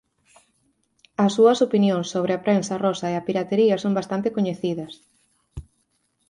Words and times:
As 1.23 1.31
súas 1.37 1.59
opinións 1.67 2.07
sobre 2.13 2.31
a 2.33 2.43
prensa 2.45 2.75
rosa 2.85 3.07
e 3.09 3.15
a 3.17 3.25
piratería 3.27 3.75
son 3.83 3.93
bastante 3.99 4.27
coñecidas. 4.35 4.93